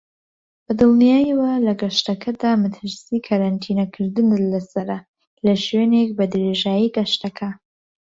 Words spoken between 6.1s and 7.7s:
بەدرێژایی گەشتەکە.